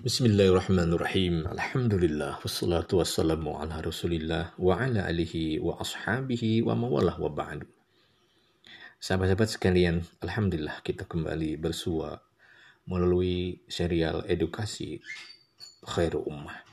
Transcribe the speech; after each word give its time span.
Bismillahirrahmanirrahim. 0.00 1.44
Alhamdulillah 1.44 2.40
wassalatu 2.40 3.04
wassalamu 3.04 3.60
ala 3.60 3.84
Rasulillah 3.84 4.56
wa 4.56 4.80
ala 4.80 5.04
alihi 5.04 5.60
wa 5.60 5.76
ashabihi 5.76 6.64
wa 6.64 6.72
mawalah 6.72 7.20
wa 7.20 7.28
ba'du. 7.28 7.68
Sahabat-sahabat 8.96 9.60
sekalian, 9.60 10.00
alhamdulillah 10.24 10.80
kita 10.88 11.04
kembali 11.04 11.60
bersua 11.60 12.16
melalui 12.88 13.60
serial 13.68 14.24
edukasi 14.24 15.04
Khairu 15.84 16.24
Ummah. 16.24 16.64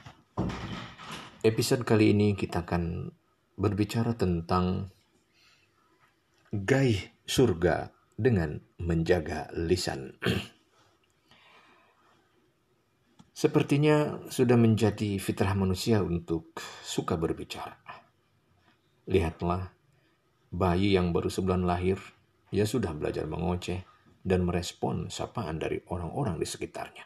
Episode 1.43 1.83
kali 1.83 2.15
ini 2.15 2.31
kita 2.31 2.63
akan 2.63 3.11
berbicara 3.59 4.15
tentang 4.15 4.87
gaih 6.55 7.11
surga 7.27 7.91
dengan 8.15 8.63
menjaga 8.79 9.51
lisan. 9.51 10.15
Sepertinya 13.37 14.17
sudah 14.33 14.57
menjadi 14.57 15.21
fitrah 15.21 15.53
manusia 15.53 16.01
untuk 16.01 16.57
suka 16.81 17.21
berbicara. 17.21 17.77
Lihatlah, 19.05 19.77
bayi 20.49 20.97
yang 20.97 21.13
baru 21.13 21.29
sebulan 21.29 21.61
lahir, 21.61 22.01
ia 22.49 22.65
sudah 22.65 22.97
belajar 22.97 23.29
mengoceh 23.29 23.85
dan 24.25 24.41
merespon 24.41 25.13
sapaan 25.13 25.61
dari 25.61 25.77
orang-orang 25.85 26.41
di 26.41 26.49
sekitarnya. 26.49 27.05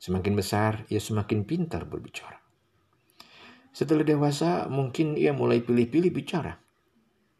Semakin 0.00 0.32
besar, 0.32 0.88
ia 0.88 1.04
semakin 1.04 1.44
pintar 1.44 1.84
berbicara. 1.84 2.40
Setelah 3.76 4.08
dewasa, 4.08 4.72
mungkin 4.72 5.20
ia 5.20 5.36
mulai 5.36 5.60
pilih-pilih 5.60 6.16
bicara. 6.16 6.56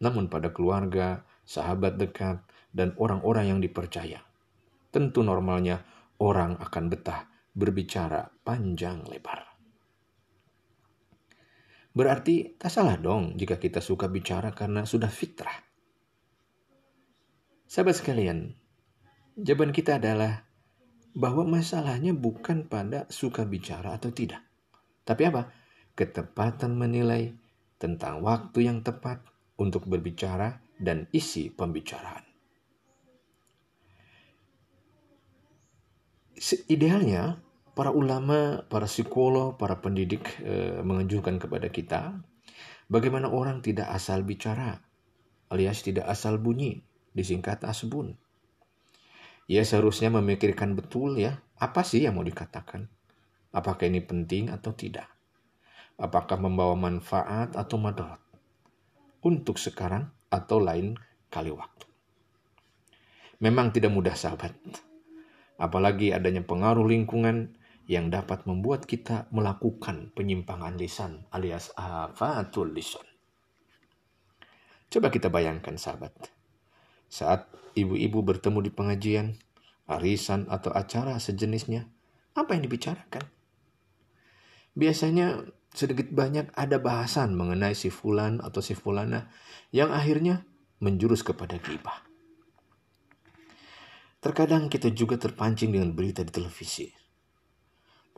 Namun 0.05 0.29
pada 0.29 0.53
keluarga, 0.53 1.25
sahabat 1.49 1.97
dekat, 1.97 2.45
dan 2.77 2.93
orang-orang 3.01 3.57
yang 3.57 3.61
dipercaya, 3.65 4.21
tentu 4.93 5.25
normalnya 5.25 5.81
orang 6.21 6.61
akan 6.61 6.93
betah 6.93 7.38
berbicara 7.59 8.31
panjang 8.47 9.03
lebar. 9.11 9.43
Berarti 11.91 12.55
tak 12.55 12.71
salah 12.71 12.95
dong 12.95 13.35
jika 13.35 13.59
kita 13.59 13.83
suka 13.83 14.07
bicara 14.07 14.55
karena 14.55 14.87
sudah 14.87 15.11
fitrah. 15.11 15.67
Sahabat 17.67 17.99
sekalian, 17.99 18.55
jawaban 19.35 19.75
kita 19.75 19.99
adalah 19.99 20.47
bahwa 21.19 21.43
masalahnya 21.59 22.15
bukan 22.15 22.71
pada 22.71 23.11
suka 23.11 23.43
bicara 23.43 23.99
atau 23.99 24.15
tidak. 24.15 24.47
Tapi 25.03 25.23
apa? 25.27 25.51
Ketepatan 25.99 26.79
menilai 26.79 27.35
tentang 27.83 28.23
waktu 28.23 28.71
yang 28.71 28.87
tepat 28.87 29.19
untuk 29.59 29.91
berbicara 29.91 30.63
dan 30.79 31.11
isi 31.11 31.51
pembicaraan. 31.51 32.23
Idealnya 36.71 37.48
para 37.79 37.95
ulama, 37.95 38.67
para 38.67 38.91
psikolog, 38.91 39.55
para 39.55 39.79
pendidik 39.79 40.43
e, 40.43 40.83
menganjurkan 40.83 41.39
kepada 41.39 41.71
kita 41.71 42.19
bagaimana 42.91 43.31
orang 43.31 43.63
tidak 43.63 43.87
asal 43.95 44.27
bicara 44.27 44.83
alias 45.49 45.81
tidak 45.81 46.07
asal 46.09 46.37
bunyi, 46.37 46.85
disingkat 47.17 47.65
asbun. 47.65 48.17
Ya 49.49 49.65
seharusnya 49.65 50.13
memikirkan 50.13 50.77
betul 50.77 51.17
ya, 51.17 51.41
apa 51.57 51.81
sih 51.81 52.05
yang 52.05 52.21
mau 52.21 52.25
dikatakan? 52.25 52.85
Apakah 53.49 53.89
ini 53.89 54.05
penting 54.05 54.53
atau 54.53 54.77
tidak? 54.77 55.09
Apakah 55.97 56.37
membawa 56.37 56.77
manfaat 56.77 57.57
atau 57.57 57.81
madarat? 57.81 58.21
Untuk 59.25 59.57
sekarang 59.57 60.13
atau 60.29 60.61
lain 60.61 60.95
kali 61.33 61.51
waktu. 61.51 61.89
Memang 63.41 63.73
tidak 63.73 63.91
mudah 63.91 64.15
sahabat. 64.15 64.53
Apalagi 65.59 66.13
adanya 66.15 66.45
pengaruh 66.45 66.87
lingkungan 66.87 67.58
yang 67.89 68.13
dapat 68.13 68.45
membuat 68.45 68.85
kita 68.85 69.33
melakukan 69.33 70.13
penyimpangan 70.13 70.77
lisan 70.77 71.25
alias 71.33 71.73
afatul 71.73 72.69
lisan. 72.77 73.03
Coba 74.93 75.09
kita 75.09 75.33
bayangkan 75.33 75.81
sahabat. 75.81 76.13
Saat 77.09 77.49
ibu-ibu 77.73 78.21
bertemu 78.21 78.69
di 78.69 78.71
pengajian, 78.73 79.27
arisan 79.89 80.45
atau 80.53 80.69
acara 80.77 81.17
sejenisnya, 81.17 81.89
apa 82.37 82.53
yang 82.53 82.69
dibicarakan? 82.69 83.25
Biasanya 84.77 85.49
sedikit 85.73 86.13
banyak 86.13 86.53
ada 86.53 86.77
bahasan 86.77 87.33
mengenai 87.33 87.73
si 87.73 87.89
fulan 87.89 88.45
atau 88.45 88.61
si 88.61 88.77
fulana 88.77 89.33
yang 89.73 89.89
akhirnya 89.97 90.45
menjurus 90.85 91.25
kepada 91.25 91.57
gibah. 91.57 92.05
Terkadang 94.21 94.69
kita 94.69 94.93
juga 94.93 95.17
terpancing 95.17 95.73
dengan 95.73 95.97
berita 95.97 96.21
di 96.21 96.33
televisi 96.33 97.08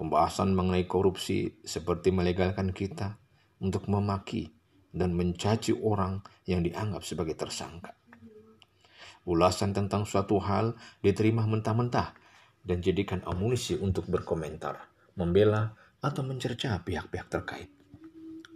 Pembahasan 0.01 0.57
mengenai 0.57 0.89
korupsi 0.89 1.61
seperti 1.61 2.09
melegalkan 2.09 2.73
kita 2.73 3.21
untuk 3.61 3.85
memaki 3.85 4.49
dan 4.97 5.13
mencaci 5.13 5.77
orang 5.77 6.25
yang 6.49 6.65
dianggap 6.65 7.05
sebagai 7.05 7.37
tersangka. 7.37 7.93
Ulasan 9.29 9.77
tentang 9.77 10.09
suatu 10.09 10.41
hal 10.41 10.73
diterima 11.05 11.45
mentah-mentah 11.45 12.17
dan 12.65 12.81
jadikan 12.81 13.21
amunisi 13.29 13.77
untuk 13.77 14.09
berkomentar, 14.09 14.89
membela, 15.21 15.77
atau 16.01 16.25
mencerca 16.25 16.81
pihak-pihak 16.81 17.29
terkait. 17.29 17.69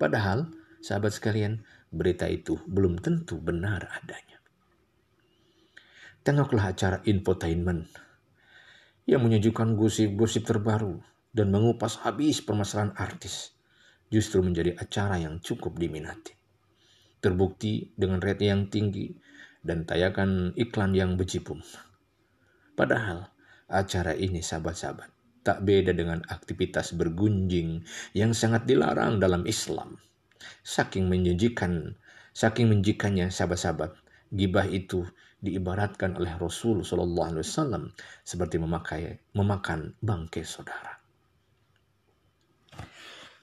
Padahal, 0.01 0.49
sahabat 0.81 1.13
sekalian, 1.13 1.61
berita 1.93 2.25
itu 2.25 2.57
belum 2.65 3.05
tentu 3.05 3.37
benar 3.37 3.93
adanya. 3.93 4.41
Tengoklah 6.25 6.73
acara 6.73 7.05
infotainment 7.05 7.85
yang 9.05 9.21
menyejukkan 9.21 9.77
gosip-gosip 9.77 10.49
terbaru 10.49 11.05
dan 11.35 11.51
mengupas 11.51 11.99
habis 12.07 12.39
permasalahan 12.41 12.95
artis 12.95 13.53
justru 14.09 14.41
menjadi 14.41 14.79
acara 14.79 15.19
yang 15.19 15.43
cukup 15.43 15.75
diminati. 15.75 16.33
Terbukti 17.19 17.91
dengan 17.99 18.23
rate 18.23 18.47
yang 18.47 18.71
tinggi 18.71 19.11
dan 19.65 19.83
tayakan 19.83 20.55
iklan 20.55 20.95
yang 20.95 21.19
bejibun. 21.19 21.59
Padahal 22.79 23.35
acara 23.67 24.15
ini 24.15 24.39
sahabat-sahabat 24.39 25.11
tak 25.45 25.61
beda 25.67 25.93
dengan 25.93 26.25
aktivitas 26.31 26.97
bergunjing 26.97 27.85
yang 28.17 28.33
sangat 28.33 28.65
dilarang 28.65 29.21
dalam 29.21 29.45
Islam. 29.45 30.01
Saking 30.65 31.09
menjijikan, 31.09 31.97
saking 32.33 32.73
menjikannya 32.73 33.29
sahabat-sahabat, 33.29 33.93
gibah 34.33 34.65
itu 34.69 35.05
diibaratkan 35.45 36.17
oleh 36.17 36.33
Rasul 36.41 36.81
Shallallahu 36.81 37.37
Alaihi 37.37 37.45
Wasallam 37.45 37.85
seperti 38.25 38.57
memakai 38.57 39.21
memakan 39.37 39.93
bangkai 40.01 40.45
saudara. 40.45 41.04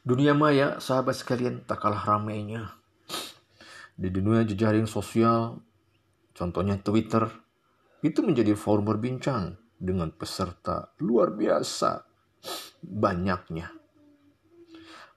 Dunia 0.02 0.34
maya, 0.34 0.82
sahabat 0.82 1.14
sekalian, 1.14 1.62
tak 1.62 1.86
kalah 1.86 2.02
ramainya. 2.02 2.74
Di 3.94 4.10
dunia 4.10 4.42
jejaring 4.42 4.90
sosial, 4.90 5.62
contohnya 6.34 6.82
Twitter, 6.82 7.30
itu 8.02 8.26
menjadi 8.26 8.58
forum 8.58 8.90
berbincang 8.90 9.62
dengan 9.78 10.10
peserta 10.10 10.90
luar 11.06 11.38
biasa 11.38 12.02
banyaknya. 12.82 13.70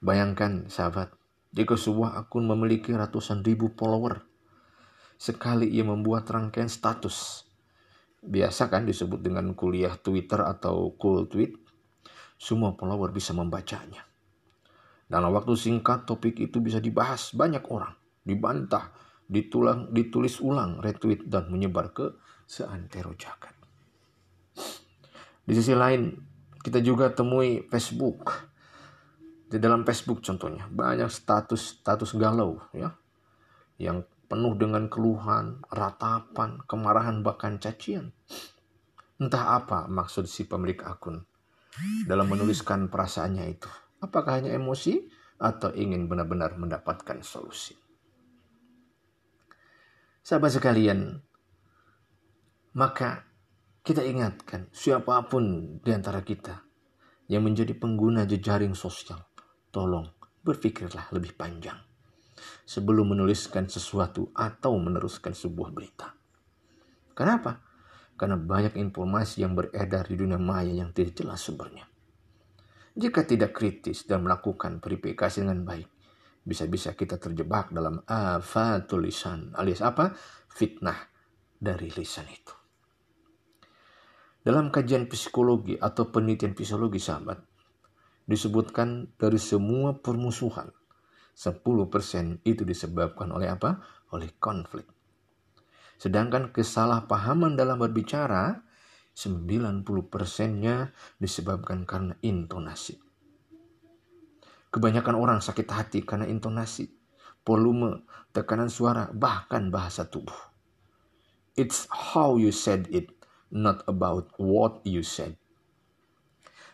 Bayangkan 0.05 0.69
sahabat, 0.69 1.17
jika 1.49 1.81
sebuah 1.81 2.21
akun 2.21 2.45
memiliki 2.45 2.93
ratusan 2.93 3.41
ribu 3.41 3.73
follower, 3.73 4.21
sekali 5.17 5.65
ia 5.73 5.89
membuat 5.89 6.29
rangkaian 6.29 6.69
status. 6.69 7.49
Biasa 8.21 8.69
kan 8.69 8.85
disebut 8.85 9.25
dengan 9.25 9.57
kuliah 9.57 9.97
Twitter 9.97 10.45
atau 10.45 10.93
cool 11.01 11.25
tweet, 11.25 11.57
semua 12.37 12.77
follower 12.77 13.17
bisa 13.17 13.33
membacanya. 13.33 14.13
Dalam 15.05 15.31
waktu 15.37 15.53
singkat 15.55 16.09
topik 16.09 16.41
itu 16.41 16.59
bisa 16.65 16.81
dibahas 16.81 17.37
banyak 17.37 17.65
orang, 17.69 17.93
dibantah, 18.25 18.91
ditulang, 19.29 19.93
ditulis 19.93 20.41
ulang, 20.41 20.81
retweet, 20.81 21.29
dan 21.29 21.49
menyebar 21.53 21.93
ke 21.93 22.17
seantero 22.49 23.13
jagat. 23.17 23.53
Di 25.45 25.53
sisi 25.53 25.77
lain, 25.77 26.09
kita 26.65 26.81
juga 26.81 27.13
temui 27.13 27.69
Facebook. 27.69 28.33
Di 29.45 29.61
dalam 29.61 29.85
Facebook 29.85 30.25
contohnya, 30.25 30.65
banyak 30.73 31.13
status-status 31.13 32.17
galau 32.17 32.65
ya, 32.73 32.97
yang 33.77 34.09
penuh 34.25 34.57
dengan 34.57 34.89
keluhan, 34.89 35.61
ratapan, 35.69 36.65
kemarahan, 36.65 37.21
bahkan 37.21 37.61
cacian. 37.61 38.11
Entah 39.21 39.61
apa 39.61 39.87
maksud 39.87 40.27
si 40.27 40.49
pemilik 40.49 40.81
akun 40.83 41.23
dalam 42.09 42.27
menuliskan 42.27 42.89
perasaannya 42.89 43.45
itu. 43.53 43.71
Apakah 44.05 44.45
hanya 44.45 44.53
emosi 44.53 45.09
atau 45.41 45.73
ingin 45.73 46.05
benar-benar 46.05 46.61
mendapatkan 46.61 47.25
solusi? 47.25 47.73
Sahabat 50.21 50.53
sekalian, 50.53 51.25
maka 52.77 53.25
kita 53.81 54.05
ingatkan 54.05 54.69
siapa 54.77 55.25
pun 55.29 55.77
di 55.81 55.91
antara 55.93 56.21
kita 56.21 56.65
yang 57.33 57.49
menjadi 57.49 57.73
pengguna 57.73 58.29
jejaring 58.29 58.77
sosial, 58.77 59.25
tolong 59.73 60.05
berpikirlah 60.45 61.09
lebih 61.17 61.33
panjang 61.33 61.81
sebelum 62.69 63.17
menuliskan 63.17 63.69
sesuatu 63.69 64.29
atau 64.37 64.77
meneruskan 64.77 65.33
sebuah 65.33 65.73
berita. 65.73 66.13
Kenapa? 67.17 67.65
Karena 68.21 68.37
banyak 68.37 68.77
informasi 68.77 69.45
yang 69.45 69.57
beredar 69.57 70.09
di 70.09 70.17
dunia 70.21 70.37
maya 70.37 70.73
yang 70.73 70.93
tidak 70.93 71.17
jelas 71.17 71.41
sumbernya. 71.41 71.94
Jika 72.95 73.27
tidak 73.27 73.59
kritis 73.59 74.07
dan 74.07 74.23
melakukan 74.23 74.79
verifikasi 74.79 75.43
dengan 75.43 75.67
baik, 75.67 75.91
bisa-bisa 76.47 76.95
kita 76.95 77.19
terjebak 77.19 77.75
dalam 77.75 77.99
afatul 78.07 79.03
lisan 79.03 79.51
alias 79.59 79.83
apa? 79.83 80.15
Fitnah 80.47 81.11
dari 81.59 81.91
lisan 81.91 82.31
itu. 82.31 82.55
Dalam 84.45 84.71
kajian 84.71 85.11
psikologi 85.11 85.75
atau 85.75 86.13
penelitian 86.13 86.55
psikologi 86.55 87.03
sahabat, 87.03 87.43
disebutkan 88.31 89.11
dari 89.19 89.43
semua 89.43 89.99
permusuhan, 89.99 90.71
10% 91.35 92.47
itu 92.47 92.63
disebabkan 92.63 93.35
oleh 93.35 93.51
apa? 93.51 93.83
Oleh 94.15 94.31
konflik. 94.39 94.87
Sedangkan 95.99 96.55
kesalahpahaman 96.55 97.59
dalam 97.59 97.83
berbicara 97.83 98.63
90 99.15 99.87
persennya 100.11 100.91
disebabkan 101.23 101.87
karena 101.87 102.19
intonasi. 102.19 102.99
Kebanyakan 104.75 105.15
orang 105.15 105.39
sakit 105.39 105.71
hati 105.71 106.03
karena 106.03 106.27
intonasi, 106.27 106.91
volume, 107.47 108.03
tekanan 108.35 108.67
suara, 108.67 109.07
bahkan 109.15 109.71
bahasa 109.71 110.11
tubuh. 110.11 110.35
It's 111.55 111.87
how 111.87 112.35
you 112.35 112.51
said 112.51 112.91
it, 112.91 113.15
not 113.55 113.87
about 113.87 114.35
what 114.35 114.83
you 114.83 115.07
said. 115.07 115.39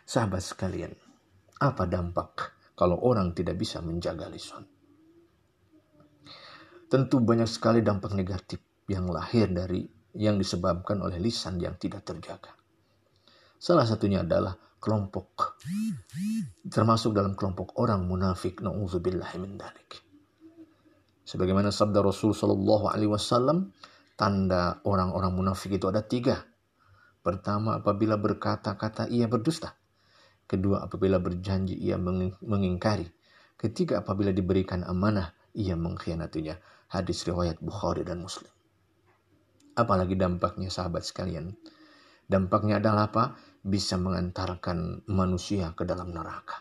Sahabat 0.08 0.40
sekalian, 0.40 0.96
apa 1.60 1.84
dampak 1.84 2.56
kalau 2.72 2.96
orang 3.04 3.37
tidak 3.37 3.60
bisa 3.60 3.84
menjaga 3.84 4.32
lisan? 4.32 4.64
Tentu 6.88 7.20
banyak 7.20 7.46
sekali 7.46 7.84
dampak 7.84 8.16
negatif 8.16 8.64
yang 8.88 9.06
lahir 9.12 9.46
dari 9.52 9.84
yang 10.16 10.38
disebabkan 10.38 10.98
oleh 11.02 11.18
lisan 11.22 11.60
yang 11.62 11.78
tidak 11.78 12.02
terjaga. 12.06 12.54
Salah 13.60 13.84
satunya 13.84 14.24
adalah 14.24 14.56
kelompok 14.80 15.60
termasuk 16.72 17.12
dalam 17.12 17.36
kelompok 17.36 17.76
orang 17.76 18.08
munafik. 18.08 18.64
Sebagaimana 21.28 21.70
sabda 21.70 22.00
Rasul 22.00 22.32
Shallallahu 22.34 22.90
alaihi 22.90 23.12
wasallam, 23.12 23.70
tanda 24.16 24.80
orang-orang 24.82 25.30
munafik 25.36 25.76
itu 25.78 25.86
ada 25.86 26.02
tiga. 26.02 26.42
Pertama, 27.20 27.78
apabila 27.78 28.16
berkata-kata 28.16 29.06
ia 29.12 29.28
berdusta. 29.28 29.76
Kedua, 30.48 30.82
apabila 30.88 31.20
berjanji 31.22 31.78
ia 31.78 32.00
mengingkari. 32.42 33.06
Ketiga, 33.54 34.00
apabila 34.02 34.32
diberikan 34.34 34.82
amanah 34.82 35.36
ia 35.54 35.76
mengkhianatinya. 35.76 36.58
Hadis 36.90 37.22
riwayat 37.28 37.62
Bukhari 37.62 38.02
dan 38.02 38.24
Muslim. 38.24 38.50
Apalagi 39.80 40.12
dampaknya 40.12 40.68
sahabat 40.68 41.08
sekalian. 41.08 41.56
Dampaknya 42.28 42.84
adalah 42.84 43.08
apa? 43.08 43.24
Bisa 43.64 43.96
mengantarkan 43.96 45.08
manusia 45.08 45.72
ke 45.72 45.88
dalam 45.88 46.12
neraka. 46.12 46.60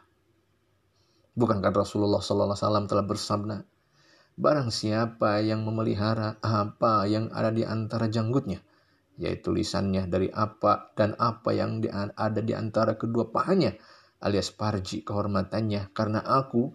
Bukankah 1.36 1.72
Rasulullah 1.76 2.24
SAW 2.24 2.88
telah 2.88 3.04
bersabda, 3.04 3.58
Barang 4.40 4.72
siapa 4.72 5.44
yang 5.44 5.68
memelihara 5.68 6.40
apa 6.40 7.04
yang 7.12 7.28
ada 7.36 7.52
di 7.52 7.68
antara 7.68 8.08
janggutnya, 8.08 8.64
yaitu 9.20 9.52
lisannya 9.52 10.08
dari 10.08 10.32
apa 10.32 10.96
dan 10.96 11.12
apa 11.20 11.52
yang 11.52 11.84
ada 12.16 12.40
di 12.40 12.56
antara 12.56 12.96
kedua 12.96 13.36
pahanya, 13.36 13.76
alias 14.24 14.56
parji 14.56 15.04
kehormatannya, 15.04 15.92
karena 15.92 16.24
aku 16.24 16.72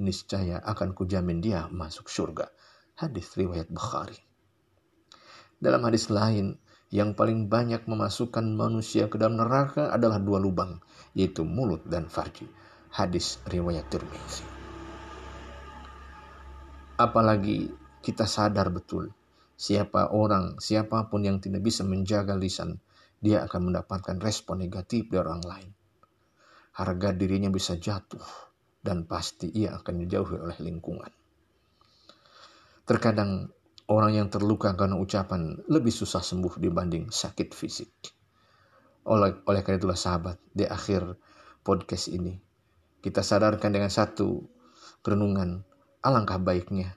niscaya 0.00 0.56
akan 0.64 0.96
kujamin 0.96 1.44
dia 1.44 1.68
masuk 1.68 2.08
surga. 2.08 2.48
Hadis 2.96 3.36
riwayat 3.36 3.68
Bukhari. 3.68 4.31
Dalam 5.62 5.86
hadis 5.86 6.10
lain, 6.10 6.58
yang 6.90 7.14
paling 7.14 7.46
banyak 7.46 7.86
memasukkan 7.86 8.42
manusia 8.50 9.06
ke 9.06 9.14
dalam 9.14 9.38
neraka 9.38 9.94
adalah 9.94 10.18
dua 10.18 10.42
lubang, 10.42 10.82
yaitu 11.14 11.46
mulut 11.46 11.86
dan 11.86 12.10
farji. 12.10 12.50
Hadis 12.90 13.38
riwayat 13.46 13.86
Tirmizi. 13.86 14.42
Apalagi 16.98 17.70
kita 18.02 18.26
sadar 18.26 18.74
betul, 18.74 19.14
siapa 19.54 20.10
orang, 20.10 20.58
siapa 20.58 21.06
pun 21.06 21.22
yang 21.22 21.38
tidak 21.38 21.62
bisa 21.62 21.86
menjaga 21.86 22.34
lisan, 22.34 22.82
dia 23.22 23.46
akan 23.46 23.70
mendapatkan 23.70 24.18
respon 24.18 24.66
negatif 24.66 25.06
dari 25.14 25.22
orang 25.22 25.46
lain. 25.46 25.70
Harga 26.74 27.14
dirinya 27.14 27.54
bisa 27.54 27.78
jatuh, 27.78 28.26
dan 28.82 29.06
pasti 29.06 29.46
ia 29.54 29.78
akan 29.78 29.94
dijauhi 30.04 30.42
oleh 30.42 30.58
lingkungan. 30.58 31.14
Terkadang 32.82 33.61
Orang 33.92 34.16
yang 34.16 34.32
terluka 34.32 34.72
karena 34.72 34.96
ucapan 34.96 35.60
lebih 35.68 35.92
susah 35.92 36.24
sembuh 36.24 36.56
dibanding 36.56 37.12
sakit 37.12 37.52
fisik. 37.52 37.92
Oleh, 39.04 39.44
oleh 39.44 39.60
karena 39.60 39.76
itulah 39.76 40.00
sahabat, 40.00 40.40
di 40.48 40.64
akhir 40.64 41.20
podcast 41.60 42.08
ini, 42.08 42.32
kita 43.04 43.20
sadarkan 43.20 43.68
dengan 43.68 43.92
satu 43.92 44.48
renungan, 45.04 45.60
alangkah 46.00 46.40
baiknya 46.40 46.96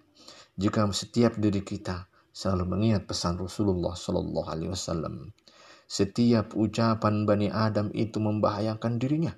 jika 0.56 0.88
setiap 0.96 1.36
diri 1.36 1.68
kita 1.68 2.08
selalu 2.32 2.64
mengingat 2.64 3.04
pesan 3.04 3.36
Rasulullah 3.36 3.92
Shallallahu 3.92 4.48
Alaihi 4.48 4.72
Wasallam. 4.72 5.36
Setiap 5.84 6.56
ucapan 6.56 7.28
Bani 7.28 7.52
Adam 7.52 7.92
itu 7.92 8.24
membahayakan 8.24 8.96
dirinya, 8.96 9.36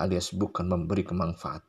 alias 0.00 0.32
bukan 0.32 0.64
memberi 0.64 1.04
kemanfaat, 1.04 1.60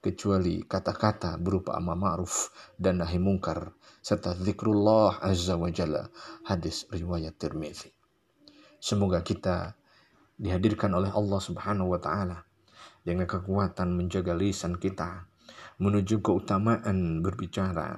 kecuali 0.00 0.64
kata-kata 0.64 1.36
berupa 1.36 1.76
amar 1.76 1.96
ma'ruf 1.96 2.48
dan 2.80 3.04
nahi 3.04 3.20
mungkar 3.20 3.76
serta 4.00 4.32
zikrullah 4.32 5.20
azza 5.20 5.60
wa 5.60 5.68
jalla. 5.68 6.08
Hadis 6.48 6.88
riwayat 6.88 7.36
Tirmizi. 7.36 7.92
Semoga 8.80 9.20
kita 9.20 9.76
dihadirkan 10.40 10.96
oleh 10.96 11.12
Allah 11.12 11.40
Subhanahu 11.40 11.92
wa 11.92 12.00
taala 12.00 12.40
dengan 13.04 13.28
kekuatan 13.28 13.92
menjaga 13.92 14.32
lisan 14.32 14.80
kita 14.80 15.28
menuju 15.80 16.20
keutamaan 16.20 17.24
berbicara, 17.24 17.96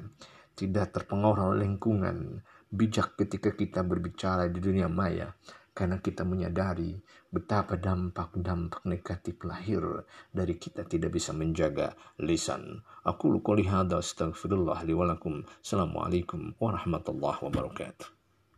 tidak 0.55 0.95
terpengaruh 0.95 1.55
oleh 1.55 1.67
lingkungan, 1.67 2.43
bijak 2.71 3.19
ketika 3.19 3.51
kita 3.55 3.83
berbicara 3.83 4.47
di 4.47 4.63
dunia 4.63 4.87
maya, 4.87 5.35
karena 5.73 5.99
kita 5.99 6.23
menyadari 6.23 7.01
betapa 7.33 7.81
dampak-dampak 7.81 8.85
negatif 8.85 9.41
lahir 9.45 10.05
dari 10.29 10.61
kita 10.61 10.85
tidak 10.85 11.17
bisa 11.17 11.33
menjaga 11.33 11.97
lisan. 12.21 12.85
Aku 13.09 13.33
lukuli 13.33 13.65
hada 13.65 13.99
astagfirullah 13.99 14.85
liwalakum. 14.85 15.45
Assalamualaikum 15.65 16.55
warahmatullahi 16.61 17.41
wabarakatuh. 17.41 18.22